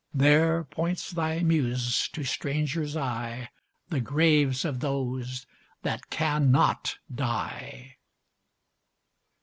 There 0.15 0.63
points 0.63 1.11
thy 1.11 1.43
Muse 1.43 2.07
to 2.13 2.23
stranger's 2.23 2.97
eye 2.97 3.49
The 3.89 3.99
graves 4.01 4.65
of 4.65 4.79
those 4.79 5.45
that 5.83 6.09
cannot 6.09 6.97
die! 7.13 7.97